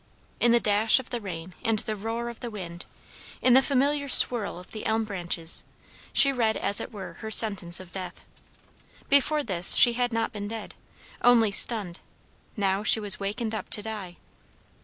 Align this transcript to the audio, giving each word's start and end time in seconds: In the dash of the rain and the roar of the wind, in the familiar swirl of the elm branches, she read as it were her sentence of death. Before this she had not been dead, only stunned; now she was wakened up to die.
In 0.39 0.51
the 0.51 0.59
dash 0.59 0.97
of 0.97 1.11
the 1.11 1.21
rain 1.21 1.53
and 1.63 1.77
the 1.77 1.95
roar 1.95 2.27
of 2.29 2.39
the 2.39 2.49
wind, 2.49 2.87
in 3.39 3.53
the 3.53 3.61
familiar 3.61 4.09
swirl 4.09 4.57
of 4.57 4.71
the 4.71 4.83
elm 4.87 5.03
branches, 5.03 5.63
she 6.11 6.31
read 6.31 6.57
as 6.57 6.81
it 6.81 6.91
were 6.91 7.17
her 7.21 7.29
sentence 7.29 7.79
of 7.79 7.91
death. 7.91 8.21
Before 9.09 9.43
this 9.43 9.75
she 9.75 9.93
had 9.93 10.11
not 10.11 10.31
been 10.31 10.47
dead, 10.47 10.73
only 11.21 11.51
stunned; 11.51 11.99
now 12.57 12.81
she 12.83 12.99
was 12.99 13.19
wakened 13.19 13.53
up 13.53 13.69
to 13.69 13.83
die. 13.83 14.15